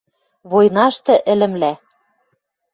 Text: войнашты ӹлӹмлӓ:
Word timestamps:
войнашты 0.49 1.15
ӹлӹмлӓ: 1.31 1.73